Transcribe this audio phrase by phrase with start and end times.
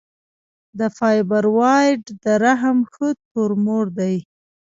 [0.79, 4.15] د فایبروایډ د رحم ښه تومور دی.